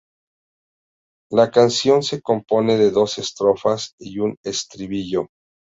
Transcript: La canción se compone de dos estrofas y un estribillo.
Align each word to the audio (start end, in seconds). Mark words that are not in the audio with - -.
La 1.29 1.51
canción 1.51 2.01
se 2.01 2.23
compone 2.23 2.75
de 2.75 2.89
dos 2.89 3.19
estrofas 3.19 3.93
y 3.99 4.17
un 4.17 4.35
estribillo. 4.43 5.29